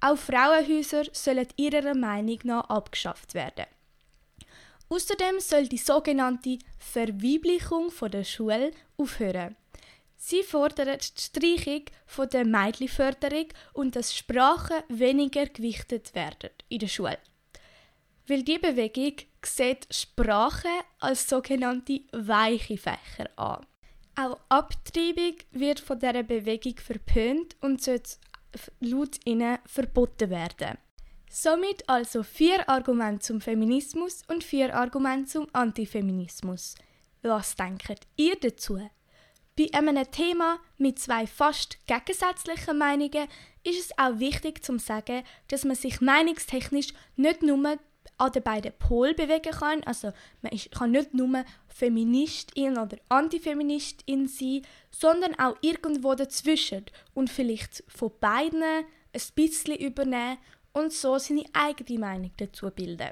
Auch 0.00 0.16
Frauenhäuser 0.16 1.02
sollen 1.12 1.48
ihrer 1.56 1.94
Meinung 1.94 2.38
nach 2.44 2.70
abgeschafft 2.70 3.34
werden. 3.34 3.66
Außerdem 4.88 5.40
soll 5.40 5.66
die 5.66 5.78
sogenannte 5.78 6.58
Verweiblichung 6.78 7.90
der 8.10 8.22
Schule 8.24 8.70
aufhören. 8.96 9.56
Sie 10.16 10.42
fordert 10.42 11.16
die 11.16 11.22
Streichung 11.22 11.84
der 12.32 12.44
Mädchenförderung 12.44 13.48
und 13.72 13.96
dass 13.96 14.16
Sprachen 14.16 14.82
weniger 14.88 15.46
gewichtet 15.46 16.14
werden 16.14 16.50
in 16.68 16.78
der 16.78 16.88
Schule. 16.88 17.18
Weil 18.28 18.44
die 18.44 18.58
Bewegung 18.58 19.14
sieht 19.44 19.86
Sprache 19.90 20.68
als 21.00 21.28
sogenannte 21.28 22.00
weiche 22.12 22.76
Fächer 22.76 23.28
an. 23.36 23.66
Auch 24.16 24.38
Abtreibung 24.48 25.36
wird 25.52 25.80
von 25.80 25.98
dieser 25.98 26.22
Bewegung 26.24 26.76
verpönt 26.76 27.56
und 27.60 27.82
sollte 27.82 28.16
laut 28.80 29.20
ihnen 29.24 29.58
verboten 29.66 30.30
werden. 30.30 30.78
Somit 31.30 31.88
also 31.88 32.22
vier 32.22 32.68
Argumente 32.68 33.20
zum 33.20 33.40
Feminismus 33.40 34.22
und 34.28 34.42
vier 34.42 34.74
Argumente 34.74 35.30
zum 35.32 35.46
Antifeminismus. 35.52 36.74
Was 37.22 37.54
denkt 37.54 38.06
ihr 38.16 38.36
dazu? 38.36 38.80
Bei 39.56 39.68
einem 39.72 40.10
Thema 40.10 40.58
mit 40.78 40.98
zwei 40.98 41.26
fast 41.26 41.78
gegensätzlichen 41.86 42.78
Meinungen 42.78 43.28
ist 43.64 43.80
es 43.80 43.98
auch 43.98 44.18
wichtig 44.18 44.64
zu 44.64 44.78
sagen, 44.78 45.24
dass 45.48 45.64
man 45.64 45.74
sich 45.74 46.00
meinungstechnisch 46.00 46.88
nicht 47.16 47.42
nur 47.42 47.76
an 48.18 48.32
den 48.32 48.42
beiden 48.42 48.72
Polen 48.78 49.16
bewegen 49.16 49.52
kann. 49.52 49.82
Also 49.84 50.12
man 50.42 50.52
ist, 50.52 50.70
kann 50.72 50.90
nicht 50.90 51.14
nur 51.14 51.44
Feministin 51.68 52.76
oder 52.76 52.98
Antifeministin 53.08 54.26
sein, 54.28 54.62
sondern 54.90 55.38
auch 55.38 55.56
irgendwo 55.60 56.14
dazwischen 56.14 56.84
und 57.14 57.30
vielleicht 57.30 57.84
von 57.88 58.12
beiden 58.20 58.62
ein 58.62 59.22
bisschen 59.34 59.76
übernehmen 59.76 60.38
und 60.72 60.92
so 60.92 61.18
seine 61.18 61.44
eigene 61.52 61.98
Meinung 61.98 62.32
dazu 62.36 62.70
bilden. 62.70 63.10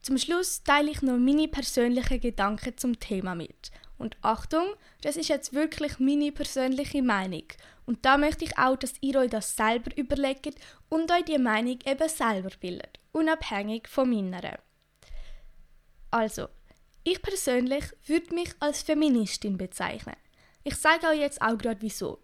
Zum 0.00 0.16
Schluss 0.16 0.62
teile 0.62 0.90
ich 0.90 1.02
noch 1.02 1.18
meine 1.18 1.48
persönlichen 1.48 2.20
Gedanken 2.20 2.76
zum 2.78 2.98
Thema 2.98 3.34
mit. 3.34 3.70
Und 4.00 4.16
Achtung, 4.22 4.66
das 5.02 5.16
ist 5.16 5.28
jetzt 5.28 5.52
wirklich 5.52 5.98
meine 5.98 6.32
persönliche 6.32 7.02
Meinung. 7.02 7.44
Und 7.84 8.06
da 8.06 8.16
möchte 8.16 8.46
ich 8.46 8.56
auch, 8.56 8.76
dass 8.76 8.94
ihr 9.02 9.16
euch 9.16 9.28
das 9.28 9.56
selber 9.56 9.94
überlegt 9.94 10.54
und 10.88 11.12
euch 11.12 11.26
die 11.26 11.36
Meinung 11.36 11.78
eben 11.84 12.08
selber 12.08 12.48
bildet, 12.58 12.98
unabhängig 13.12 13.88
von 13.88 14.08
meiner. 14.08 14.58
Also, 16.10 16.48
ich 17.04 17.20
persönlich 17.20 17.84
würde 18.06 18.34
mich 18.34 18.54
als 18.58 18.80
Feministin 18.80 19.58
bezeichnen. 19.58 20.16
Ich 20.64 20.76
sage 20.76 21.06
euch 21.08 21.20
jetzt 21.20 21.42
auch 21.42 21.58
gerade 21.58 21.82
wieso. 21.82 22.20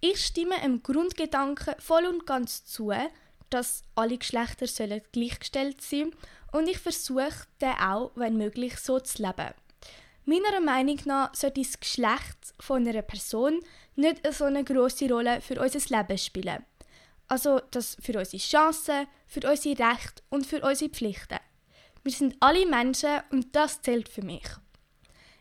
Ich 0.00 0.24
stimme 0.24 0.64
im 0.64 0.80
Grundgedanken 0.80 1.74
voll 1.80 2.06
und 2.06 2.24
ganz 2.24 2.64
zu, 2.66 2.92
dass 3.50 3.82
alle 3.96 4.16
Geschlechter 4.16 4.68
sollen 4.68 5.02
gleichgestellt 5.10 5.82
sein 5.82 6.12
und 6.52 6.68
ich 6.68 6.78
versuche 6.78 7.46
den 7.60 7.72
auch, 7.72 8.12
wenn 8.14 8.36
möglich, 8.36 8.76
so 8.78 9.00
zu 9.00 9.22
leben. 9.24 9.54
Meiner 10.30 10.60
Meinung 10.60 11.00
nach 11.06 11.34
sollte 11.34 11.60
das 11.60 11.80
Geschlecht 11.80 12.54
von 12.60 12.86
einer 12.86 13.02
Person 13.02 13.58
nicht 13.96 14.20
so 14.32 14.44
eine 14.44 14.62
große 14.62 15.12
Rolle 15.12 15.40
für 15.40 15.60
unser 15.60 15.80
Leben 15.98 16.16
spielen. 16.18 16.64
Also 17.26 17.60
das 17.72 17.96
für 18.00 18.16
unsere 18.16 18.40
Chancen, 18.40 19.08
für 19.26 19.50
unsere 19.50 19.76
Rechte 19.76 20.22
und 20.28 20.46
für 20.46 20.60
unsere 20.60 20.88
Pflichten. 20.88 21.40
Wir 22.04 22.12
sind 22.12 22.36
alle 22.38 22.64
Menschen 22.64 23.18
und 23.32 23.56
das 23.56 23.82
zählt 23.82 24.08
für 24.08 24.22
mich. 24.22 24.46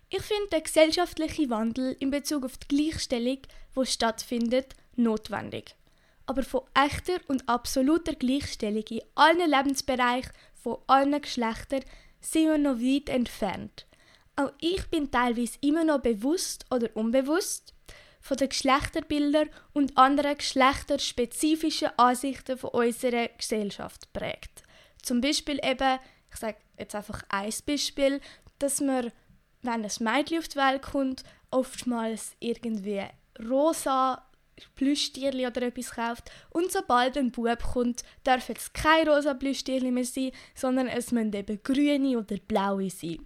Ich 0.10 0.24
finde 0.24 0.50
den 0.54 0.64
gesellschaftlichen 0.64 1.52
Wandel 1.52 1.96
in 2.00 2.10
Bezug 2.10 2.44
auf 2.46 2.58
die 2.58 2.76
Gleichstellung, 2.76 3.42
wo 3.76 3.86
stattfindet, 3.86 4.74
notwendig. 4.96 5.76
Aber 6.26 6.42
von 6.42 6.62
echter 6.74 7.20
und 7.28 7.48
absoluter 7.48 8.16
Gleichstellung 8.16 8.86
in 8.90 9.02
allen 9.14 9.52
Lebensbereichen 9.52 10.32
von 10.56 10.80
allen 10.88 11.22
Geschlechtern 11.22 11.84
sind 12.22 12.48
wir 12.48 12.58
noch 12.58 12.80
weit 12.80 13.10
entfernt. 13.10 13.86
Auch 14.40 14.54
ich 14.62 14.90
bin 14.90 15.12
teilweise 15.12 15.58
immer 15.60 15.84
noch 15.84 16.00
bewusst 16.00 16.66
oder 16.72 16.88
unbewusst 16.94 17.74
von 18.22 18.38
den 18.38 18.48
Geschlechterbildern 18.48 19.50
und 19.74 19.98
anderen 19.98 20.38
geschlechterspezifischen 20.38 21.90
Ansichten 21.98 22.58
von 22.58 22.70
unserer 22.70 23.28
Gesellschaft 23.38 24.14
prägt. 24.14 24.64
Zum 25.02 25.20
Beispiel 25.20 25.60
eben, 25.62 26.00
ich 26.32 26.40
sage 26.40 26.56
jetzt 26.78 26.96
einfach 26.96 27.22
ein 27.28 27.52
Beispiel, 27.66 28.22
dass 28.60 28.80
man, 28.80 29.12
wenn 29.62 29.84
ein 29.84 29.92
Mädchen 30.00 30.40
auf 30.40 30.48
die 30.48 30.58
Welt 30.58 30.84
kommt, 30.84 31.24
oftmals 31.52 32.38
irgendwie 32.40 33.04
rosa 33.46 34.26
Plüschtierli 34.76 35.48
oder 35.48 35.64
etwas 35.64 35.92
kauft 35.92 36.32
und 36.52 36.72
sobald 36.72 37.18
ein 37.18 37.32
Bub 37.32 37.62
kommt, 37.74 38.04
darf 38.24 38.48
es 38.48 38.72
kein 38.72 39.06
rosa 39.06 39.34
Plüschtierli 39.34 39.92
mehr 39.92 40.06
sein, 40.06 40.32
sondern 40.56 40.88
es 40.88 41.12
müssen 41.12 41.34
eben 41.34 41.62
grüne 41.62 42.18
oder 42.18 42.38
blaue 42.38 42.90
sein. 42.90 43.26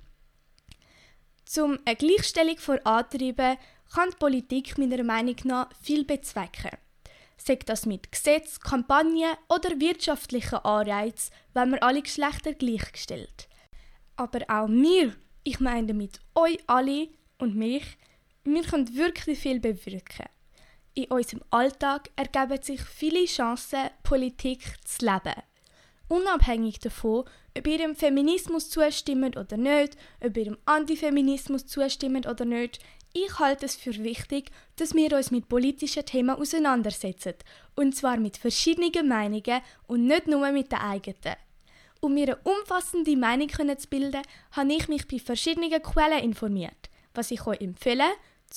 Zum 1.54 1.78
eine 1.86 1.96
Gleichstellung 1.96 2.58
vorantreiben, 2.58 3.58
kann 3.94 4.10
die 4.10 4.18
Politik 4.18 4.76
meiner 4.80 5.04
Meinung 5.04 5.36
nach 5.44 5.70
viel 5.84 6.04
bezwecken. 6.04 6.72
Sagt 7.38 7.70
das 7.70 7.86
mit 7.86 8.12
Gesetz, 8.12 8.60
Kampagnen 8.60 9.36
oder 9.50 9.80
wirtschaftlichen 9.80 10.58
Anreizen, 10.66 11.32
wenn 11.54 11.70
man 11.70 11.80
alle 11.82 12.02
Geschlechter 12.02 12.54
gleichgestellt. 12.54 13.48
Aber 14.16 14.40
auch 14.48 14.68
wir, 14.68 15.14
ich 15.44 15.60
meine 15.60 15.86
damit 15.86 16.20
euch 16.34 16.58
alle 16.66 17.10
und 17.38 17.56
mich, 17.56 17.86
wir 18.44 18.64
können 18.64 18.96
wirklich 18.96 19.38
viel 19.38 19.60
bewirken. 19.60 20.26
In 20.96 21.12
unserem 21.12 21.44
Alltag 21.52 22.10
ergeben 22.16 22.64
sich 22.64 22.82
viele 22.82 23.26
Chancen, 23.26 23.92
Politik 24.02 24.64
zu 24.88 25.06
leben. 25.06 25.40
Unabhängig 26.08 26.80
davon, 26.80 27.26
ob 27.58 27.68
ihr 27.68 27.78
dem 27.78 27.96
Feminismus 27.96 28.70
zustimmt 28.70 29.38
oder 29.38 29.58
nicht, 29.58 29.98
ob 30.20 30.36
ihr 30.38 30.46
dem 30.46 30.58
Antifeminismus 30.66 31.66
zustimmt 31.66 32.28
oder 32.28 32.46
nicht, 32.46 32.80
ich 33.16 33.38
halte 33.38 33.68
es 33.68 33.76
für 33.76 33.96
wichtig, 34.04 34.50
dass 34.76 34.96
wir 34.96 35.16
uns 35.16 35.30
mit 35.30 35.48
politischen 35.48 36.06
Themen 36.06 36.36
auseinandersetzen. 36.36 37.36
Und 37.76 37.96
zwar 37.96 38.18
mit 38.18 38.38
verschiedenen 38.38 39.08
Meinungen 39.08 39.62
und 39.86 40.08
nicht 40.08 40.28
nur 40.28 40.52
mit 40.52 40.72
der 40.72 40.84
eigenen. 40.84 41.36
Um 42.02 42.16
mir 42.16 42.24
eine 42.24 42.38
umfassende 42.38 43.16
Meinung 43.16 43.50
zu 43.50 43.88
bilden, 43.88 44.24
habe 44.52 44.74
ich 44.74 44.88
mich 44.88 45.08
bei 45.08 45.20
verschiedenen 45.20 45.82
Quellen 45.82 46.24
informiert. 46.24 46.90
Was 47.14 47.30
ich 47.30 47.46
euch 47.46 47.62
empfehle, 47.62 48.06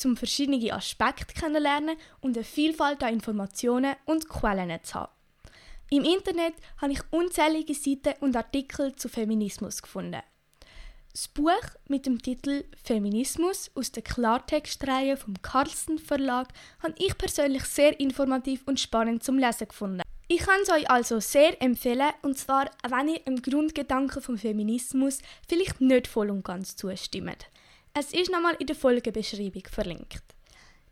um 0.05 0.16
verschiedene 0.16 0.73
Aspekte 0.73 1.35
kennenlernen 1.35 1.97
und 2.20 2.37
eine 2.37 2.44
Vielfalt 2.44 3.03
an 3.03 3.12
Informationen 3.12 3.94
und 4.07 4.29
Quellen 4.29 4.83
zu 4.83 4.94
haben. 4.94 5.15
Im 5.90 6.03
Internet 6.03 6.55
habe 6.79 6.92
ich 6.92 7.01
unzählige 7.11 7.75
Seiten 7.75 8.14
und 8.20 8.35
Artikel 8.35 8.96
zu 8.96 9.09
Feminismus 9.09 9.83
gefunden. 9.83 10.20
Das 11.12 11.29
Buch 11.29 11.62
mit 11.88 12.07
dem 12.07 12.20
Titel 12.20 12.64
Feminismus 12.83 13.70
aus 13.75 13.92
der 13.92 14.03
Klartextreihe 14.03 15.16
vom 15.16 15.40
Carlsen 15.40 15.99
Verlag 15.99 16.49
habe 16.83 16.94
ich 16.99 17.16
persönlich 17.16 17.64
sehr 17.64 17.99
informativ 18.01 18.62
und 18.66 18.81
spannend 18.81 19.22
zum 19.22 19.38
Lesen 19.38 19.68
gefunden. 19.68 20.03
Ich 20.29 20.40
kann 20.40 20.61
es 20.61 20.70
euch 20.70 20.90
also 20.90 21.20
sehr 21.20 21.62
empfehlen, 21.62 22.11
und 22.22 22.37
zwar, 22.37 22.68
wenn 22.88 23.09
ihr 23.09 23.25
im 23.27 23.40
Grundgedanken 23.40 24.20
vom 24.20 24.37
Feminismus 24.37 25.20
vielleicht 25.49 25.81
nicht 25.81 26.09
voll 26.09 26.31
und 26.31 26.44
ganz 26.44 26.75
zustimmt. 26.75 27.46
Es 27.94 28.12
ist 28.12 28.31
nochmal 28.31 28.57
in 28.59 28.66
der 28.66 28.77
Folgebeschreibung 28.77 29.62
verlinkt. 29.70 30.36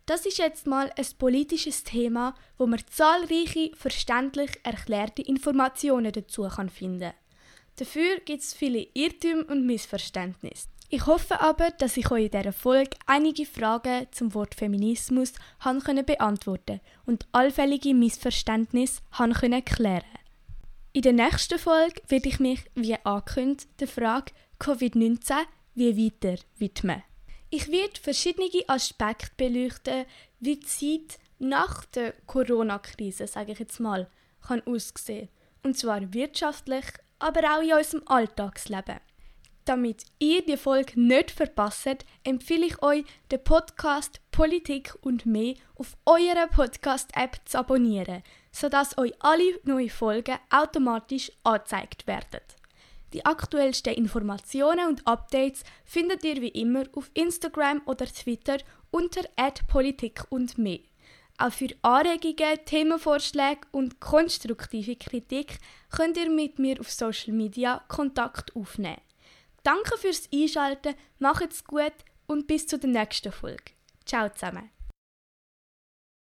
Das 0.05 0.25
ist 0.27 0.37
jetzt 0.37 0.67
mal 0.67 0.91
ein 0.95 1.05
politisches 1.17 1.83
Thema, 1.83 2.35
wo 2.57 2.67
man 2.67 2.79
zahlreiche, 2.91 3.71
verständlich 3.75 4.51
erklärte 4.63 5.23
Informationen 5.23 6.11
dazu 6.11 6.47
kann 6.47 6.69
finden 6.69 7.13
Dafür 7.77 8.19
gibt 8.23 8.41
es 8.41 8.53
viele 8.53 8.87
Irrtümer 8.93 9.49
und 9.49 9.65
Missverständnisse. 9.65 10.69
Ich 10.89 11.07
hoffe 11.07 11.41
aber, 11.41 11.71
dass 11.71 11.97
ich 11.97 12.09
euch 12.11 12.25
in 12.25 12.31
dieser 12.31 12.53
Folge 12.53 12.95
einige 13.05 13.45
Fragen 13.45 14.07
zum 14.11 14.33
Wort 14.33 14.55
Feminismus 14.55 15.33
haben 15.59 15.81
können 15.81 16.05
beantworten 16.05 16.79
und 17.05 17.27
allfällige 17.31 17.93
Missverständnisse 17.93 19.01
klären. 19.65 20.03
In 20.93 21.01
der 21.01 21.13
nächsten 21.13 21.59
Folge 21.59 22.01
werde 22.07 22.29
ich 22.29 22.39
mich, 22.39 22.61
wie 22.75 22.95
angekündigt, 23.03 23.67
der 23.79 23.87
Frage 23.87 24.31
Covid-19 24.59 25.33
wie 25.73 25.97
weiter 25.97 26.41
widmen. 26.57 27.03
Ich 27.57 27.71
werde 27.71 28.01
verschiedene 28.01 28.49
Aspekte 28.67 29.31
beleuchten, 29.37 30.05
wie 30.41 30.57
die 30.57 30.59
Zeit 30.59 31.17
nach 31.39 31.85
der 31.85 32.11
Corona-Krise, 32.27 33.27
sage 33.27 33.53
ich 33.53 33.59
jetzt 33.59 33.79
mal, 33.79 34.09
kann 34.45 34.61
aussehen. 34.65 35.29
Und 35.63 35.77
zwar 35.77 36.13
wirtschaftlich, 36.13 36.83
aber 37.17 37.55
auch 37.55 37.61
in 37.61 37.71
unserem 37.71 38.03
Alltagsleben. 38.07 38.99
Damit 39.63 40.03
ihr 40.19 40.45
die 40.45 40.57
Folge 40.57 40.99
nicht 40.99 41.31
verpasst, 41.31 42.03
empfehle 42.25 42.65
ich 42.65 42.83
euch, 42.83 43.05
den 43.31 43.41
Podcast 43.41 44.19
Politik 44.31 44.93
und 44.99 45.25
mehr 45.25 45.55
auf 45.75 45.95
eurer 46.05 46.47
Podcast-App 46.47 47.39
zu 47.45 47.59
abonnieren, 47.59 48.21
sodass 48.51 48.97
euch 48.97 49.13
alle 49.19 49.61
neuen 49.63 49.89
Folgen 49.89 50.39
automatisch 50.49 51.31
angezeigt 51.43 52.05
werden. 52.05 52.41
Die 53.15 53.25
aktuellsten 53.25 53.93
Informationen 53.93 54.89
und 54.89 55.07
Updates 55.07 55.63
findet 55.85 56.25
ihr 56.25 56.41
wie 56.41 56.49
immer 56.49 56.83
auf 56.95 57.09
Instagram 57.13 57.81
oder 57.85 58.07
Twitter 58.07 58.57
unter 58.91 59.21
@politik 59.69 60.25
und 60.27 60.57
mehr. 60.57 60.81
Auch 61.37 61.53
für 61.53 61.69
Anregungen, 61.81 62.59
Themenvorschläge 62.65 63.61
und 63.71 64.01
konstruktive 64.01 64.97
Kritik 64.97 65.59
könnt 65.95 66.17
ihr 66.17 66.29
mit 66.29 66.59
mir 66.59 66.77
auf 66.81 66.91
Social 66.91 67.33
Media 67.33 67.85
Kontakt 67.87 68.53
aufnehmen. 68.53 68.99
Danke 69.63 69.97
fürs 69.97 70.27
Einschalten, 70.33 70.95
macht's 71.19 71.63
gut 71.63 71.93
und 72.27 72.47
bis 72.47 72.67
zur 72.67 72.79
nächsten 72.79 73.31
Folge. 73.31 73.71
Ciao 74.05 74.27
zusammen. 74.27 74.74